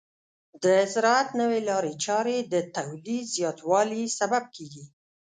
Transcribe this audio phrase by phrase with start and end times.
[0.63, 4.83] د زراعت نوې لارې چارې د تولید زیاتوالي سبب کیږي.